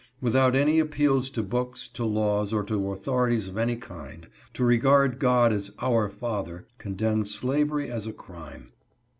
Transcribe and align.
Without 0.19 0.55
any 0.55 0.79
appeals 0.79 1.29
to 1.29 1.43
books, 1.43 1.87
to 1.89 2.03
laws, 2.03 2.51
or 2.53 2.63
to 2.63 2.91
authorities 2.91 3.47
of 3.47 3.55
any 3.55 3.75
kind, 3.75 4.27
to 4.55 4.63
regard 4.63 5.19
God 5.19 5.53
as 5.53 5.69
"Our 5.79 6.09
Father," 6.09 6.65
condemned 6.79 7.27
slavery 7.27 7.87
as 7.91 8.07
a 8.07 8.11
crime. 8.13 8.71